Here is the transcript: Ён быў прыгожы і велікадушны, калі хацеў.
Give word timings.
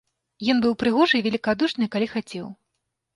Ён 0.53 0.61
быў 0.61 0.71
прыгожы 0.83 1.15
і 1.19 1.25
велікадушны, 1.27 1.89
калі 1.97 2.07
хацеў. 2.15 2.49